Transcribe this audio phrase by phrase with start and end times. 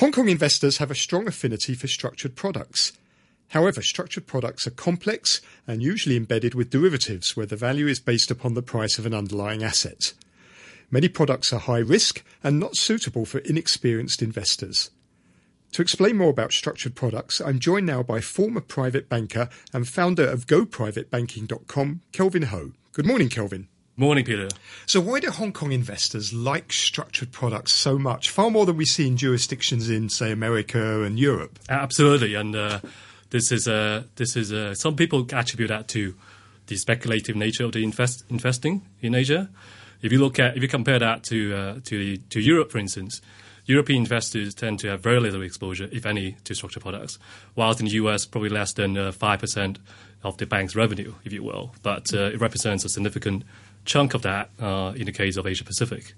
[0.00, 2.94] Hong Kong investors have a strong affinity for structured products.
[3.48, 8.30] However, structured products are complex and usually embedded with derivatives where the value is based
[8.30, 10.14] upon the price of an underlying asset.
[10.90, 14.90] Many products are high risk and not suitable for inexperienced investors.
[15.72, 20.26] To explain more about structured products, I'm joined now by former private banker and founder
[20.26, 22.72] of GoPrivateBanking.com, Kelvin Ho.
[22.92, 23.68] Good morning, Kelvin.
[24.00, 24.48] Morning, Peter.
[24.86, 28.86] So, why do Hong Kong investors like structured products so much, far more than we
[28.86, 31.58] see in jurisdictions in, say, America and Europe?
[31.68, 32.80] Absolutely, and uh,
[33.28, 36.14] this is uh, this is uh, some people attribute that to
[36.68, 39.50] the speculative nature of the invest, investing in Asia.
[40.00, 43.20] If you look at if you compare that to uh, to to Europe, for instance,
[43.66, 47.18] European investors tend to have very little exposure, if any, to structured products,
[47.54, 49.78] whilst in the US, probably less than uh, five percent
[50.22, 51.74] of the bank's revenue, if you will.
[51.82, 53.44] But uh, it represents a significant
[53.84, 56.14] chunk of that uh, in the case of Asia Pacific.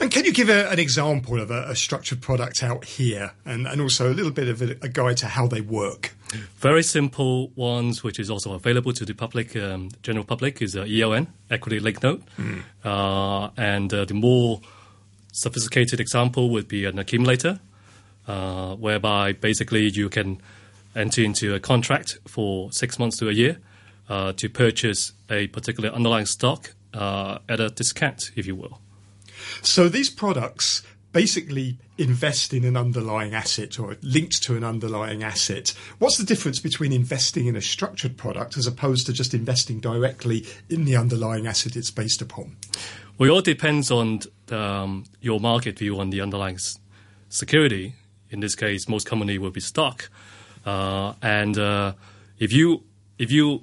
[0.00, 3.66] And can you give a, an example of a, a, structured product out here and,
[3.66, 6.14] and also a little bit of a, a, guide to how they work?
[6.58, 10.84] Very simple ones, which is also available to the public, um, general public, is uh,
[10.84, 12.22] ELN, equity linked note.
[12.38, 12.62] Mm.
[12.84, 14.60] Uh, and uh, the more
[15.32, 17.60] sophisticated example would be an accumulator,
[18.26, 20.40] uh, whereby basically you can
[20.94, 23.58] enter into a contract for six months to a year
[24.08, 28.80] uh, to purchase a particular underlying stock uh, at a discount, if you will.
[29.62, 35.72] So these products basically invest in an underlying asset or linked to an underlying asset.
[35.98, 40.44] What's the difference between investing in a structured product as opposed to just investing directly
[40.68, 42.56] in the underlying asset it's based upon?
[43.16, 46.58] Well, it all depends on um, your market view on the underlying
[47.28, 47.94] security.
[48.30, 50.10] In this case, most commonly will be stock.
[50.64, 51.92] Uh, and uh,
[52.38, 52.82] if you
[53.18, 53.62] if you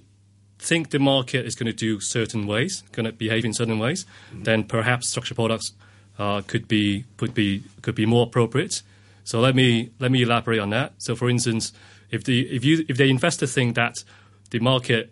[0.60, 4.06] think the market is going to do certain ways, going to behave in certain ways,
[4.06, 4.44] mm-hmm.
[4.44, 5.74] then perhaps structured products
[6.20, 8.82] uh, could be could be could be more appropriate.
[9.24, 10.94] So let me let me elaborate on that.
[10.98, 11.74] So, for instance,
[12.12, 14.04] if the if you if the investor think that
[14.52, 15.12] the market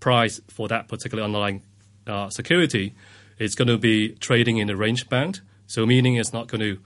[0.00, 1.62] price for that particular underlying
[2.06, 2.94] uh, security
[3.38, 6.78] is going to be trading in a range bound, so meaning it's not going to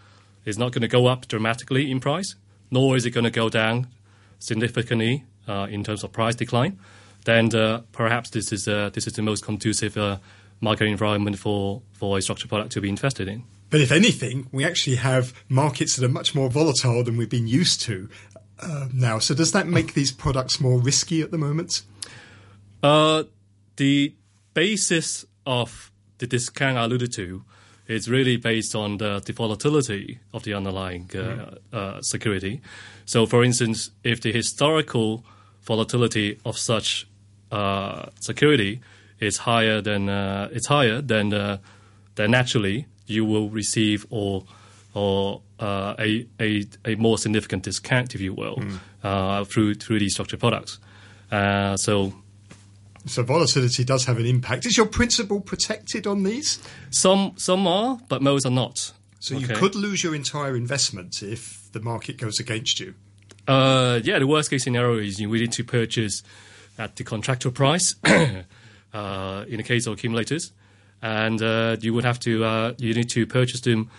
[0.44, 2.36] it's not going to go up dramatically in price,
[2.70, 3.86] nor is it going to go down
[4.38, 6.78] significantly uh, in terms of price decline
[7.24, 10.18] then uh, perhaps this is uh, this is the most conducive uh,
[10.60, 13.44] market environment for for a structured product to be invested in.
[13.68, 17.46] But if anything, we actually have markets that are much more volatile than we've been
[17.46, 18.08] used to
[18.58, 19.20] uh, now.
[19.20, 21.82] So does that make these products more risky at the moment?
[22.82, 23.24] Uh,
[23.76, 24.14] the
[24.54, 27.44] basis of the discount I alluded to
[27.90, 32.04] is really based on the, the volatility of the underlying mm.
[32.04, 32.60] security.
[33.04, 35.24] So, for instance, if the historical
[35.62, 37.06] volatility of such
[37.50, 38.80] uh, security
[39.18, 41.58] is higher than uh, it's higher than uh,
[42.14, 44.44] then naturally you will receive or
[44.94, 48.56] or uh, a, a a more significant discount, if you will,
[49.02, 49.46] mm.
[49.46, 50.78] through through these structured products.
[51.30, 52.12] Uh, so.
[53.10, 54.66] So volatility does have an impact.
[54.66, 56.60] Is your principal protected on these?
[56.90, 58.92] Some some are, but most are not.
[59.18, 59.46] So okay.
[59.46, 62.94] you could lose your entire investment if the market goes against you.
[63.48, 66.22] Uh, yeah, the worst case scenario is you need to purchase
[66.78, 70.52] at the contractual price uh, in the case of accumulators,
[71.02, 73.90] and uh, you would have to uh, you need to purchase them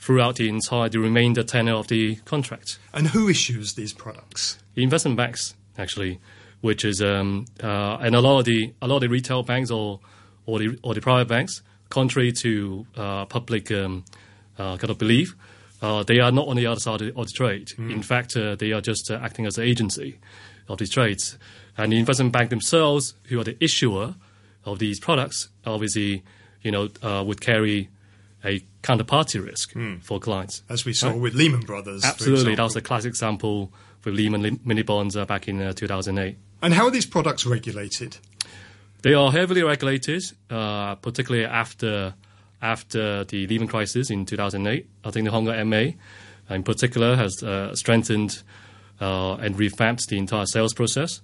[0.00, 2.80] throughout the entire the remainder tenure of the contract.
[2.92, 4.58] And who issues these products?
[4.74, 6.18] The investment banks, actually,
[6.66, 9.70] which is um, uh, and a lot of the a lot of the retail banks
[9.70, 10.00] or
[10.44, 14.04] or the or the private banks, contrary to uh, public um,
[14.58, 15.34] kind of belief.
[15.80, 17.68] they are not on the other side of the, of the trade.
[17.78, 17.92] Mm.
[17.92, 20.18] In fact, they are just acting as an agency
[20.68, 21.38] of these trades.
[21.78, 24.14] And the investment bank themselves, who are the issuer
[24.64, 26.22] of these products, obviously,
[26.62, 27.88] you know, uh, would carry
[28.44, 30.02] a counterparty risk mm.
[30.02, 30.62] for clients.
[30.68, 31.20] As we saw right?
[31.20, 32.04] with Lehman Brothers.
[32.04, 32.54] Absolutely.
[32.54, 33.72] That was a classic example
[34.04, 36.36] with Lehman mini bonds uh, back in uh, 2008.
[36.62, 38.18] And how are these products regulated?
[39.02, 42.14] They are heavily regulated, uh, particularly after
[42.62, 44.86] after the Lehman crisis in 2008.
[45.04, 45.90] I think the Hong Kong MA,
[46.48, 48.42] in particular, has uh, strengthened
[49.00, 51.20] uh, and revamped the entire sales process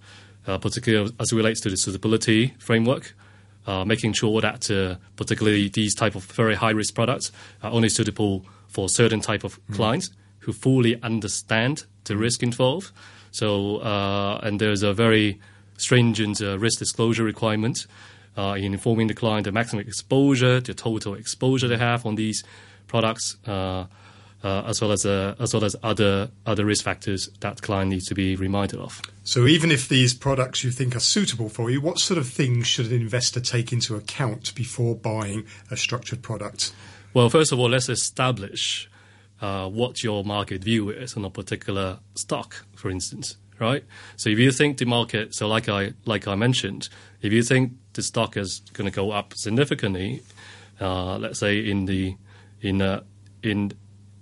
[0.47, 3.15] uh, particularly as it relates to the suitability framework.
[3.65, 7.31] Uh, making sure that uh, particularly these type of very high risk products
[7.63, 9.77] are only suitable for certain type of mm.
[9.77, 10.11] clients
[10.41, 12.91] who fully understand the risk involved.
[13.33, 15.41] So, uh, and there's a very
[15.79, 17.87] stringent uh, risk disclosure requirement
[18.37, 22.45] uh, in informing the client the maximum exposure, the total exposure they have on these
[22.87, 23.37] products
[24.45, 28.07] uh, as well as uh, as well as other other risk factors that client needs
[28.07, 29.01] to be reminded of.
[29.25, 32.67] So even if these products you think are suitable for you, what sort of things
[32.67, 36.73] should an investor take into account before buying a structured product?
[37.15, 38.89] Well, first of all, let's establish
[39.43, 43.85] uh, what your market view is on a particular stock, for instance, right?
[44.17, 46.89] So if you think the market, so like I like I mentioned,
[47.21, 50.23] if you think the stock is going to go up significantly,
[50.81, 52.17] uh, let's say in the
[52.61, 53.03] in a
[53.43, 53.73] in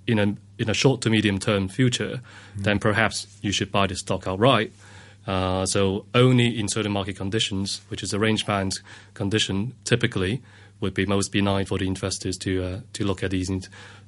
[0.07, 2.23] in a in a short to medium term future,
[2.57, 2.65] mm.
[2.65, 4.73] then perhaps you should buy the stock outright.
[5.27, 8.81] Uh, so only in certain market conditions, which is a range bound
[9.13, 10.43] condition, typically
[10.81, 13.51] would be most benign for the investors to uh, to look at these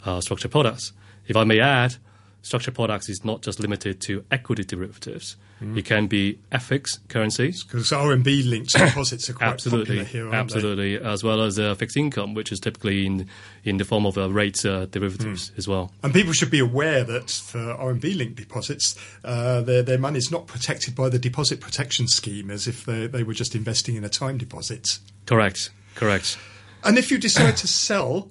[0.04, 0.92] uh, structured products.
[1.26, 1.96] If I may add,
[2.42, 5.36] structured products is not just limited to equity derivatives.
[5.62, 5.78] Mm.
[5.78, 7.62] It can be FX currencies.
[7.62, 11.04] Because RMB linked deposits are quite absolutely, popular here, Absolutely, they?
[11.04, 13.28] as well as uh, fixed income, which is typically in
[13.64, 15.58] in the form of uh, rate uh, derivatives mm.
[15.58, 15.92] as well.
[16.02, 20.30] And people should be aware that for RMB linked deposits, uh, their, their money is
[20.30, 24.04] not protected by the deposit protection scheme as if they, they were just investing in
[24.04, 24.98] a time deposit.
[25.26, 26.36] Correct, correct.
[26.84, 28.30] And if you decide to sell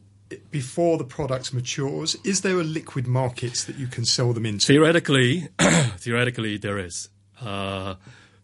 [0.49, 4.65] before the product matures, is there a liquid market that you can sell them into?
[4.67, 5.47] Theoretically,
[5.97, 7.09] theoretically there is.
[7.39, 7.95] Uh,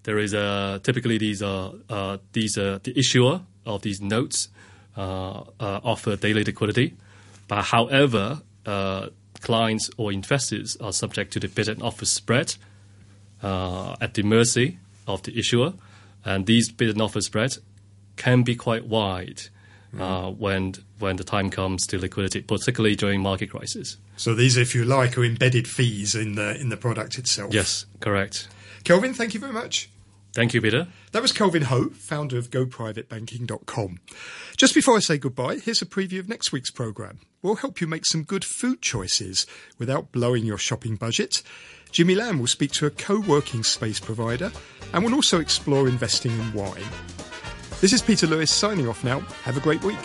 [0.04, 4.48] there is a typically these are uh, these are the issuer of these notes
[4.96, 6.96] uh, uh offer daily liquidity,
[7.50, 9.08] but however, uh,
[9.42, 12.56] clients or investors are subject to the bid and offer spread
[13.44, 15.74] uh, at the mercy of the issuer,
[16.24, 17.60] and these bid and offer spreads
[18.16, 19.44] can be quite wide
[20.00, 23.98] uh, when when the time comes to liquidity, particularly during market crisis.
[24.16, 27.54] So these, if you like, are embedded fees in the in the product itself.
[27.54, 28.48] Yes, correct.
[28.84, 29.90] Kelvin, thank you very much.
[30.34, 30.88] Thank you, Peter.
[31.14, 34.00] That was Kelvin Ho, founder of GoPrivateBanking.com.
[34.56, 37.20] Just before I say goodbye, here's a preview of next week's programme.
[37.42, 39.48] We'll help you make some good food choices
[39.80, 41.42] without blowing your shopping budget.
[41.92, 44.52] Jimmy Lamb will speak to a co working space provider
[44.94, 46.84] and will also explore investing in wine.
[47.80, 49.20] This is Peter Lewis signing off now.
[49.44, 50.00] Have a great week.